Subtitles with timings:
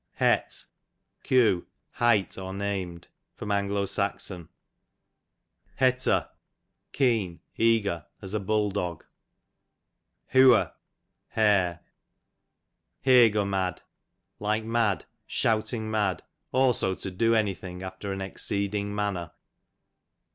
[0.13, 0.65] Het,
[1.21, 1.63] q.
[1.91, 3.07] hight, or named.
[3.39, 3.45] A.
[3.85, 4.33] S.
[5.79, 6.29] Hetter,
[6.91, 9.05] keen, eager, as a hull dog.
[10.33, 10.73] Hew'r,
[11.27, 11.81] hair.
[13.01, 13.83] Hey go mad,
[14.39, 19.29] like mad, shouting mad; also to do any thing after an exceeding manner.